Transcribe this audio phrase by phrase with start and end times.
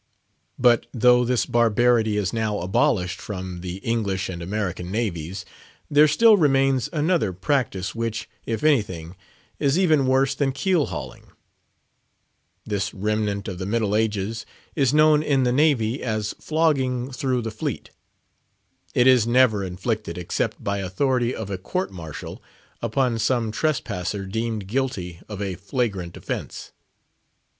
[0.57, 5.45] But though this barbarity is now abolished from the English and American navies,
[5.91, 9.15] there still remains another practice which, if anything,
[9.59, 11.27] is even worse than keel hauling.
[12.65, 14.43] This remnant of the Middle Ages
[14.75, 17.91] is known in the Navy as "flogging through the fleet."
[18.95, 22.41] It is never inflicted except by authority of a court martial
[22.81, 26.71] upon some trespasser deemed guilty of a flagrant offence.